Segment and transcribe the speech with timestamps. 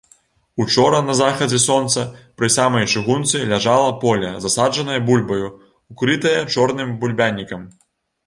[0.63, 2.05] Учора на захадзе сонца
[2.39, 5.47] пры самай чыгунцы ляжала поле, засаджанае бульбаю,
[5.93, 7.71] укрытае чорным бульбянікам.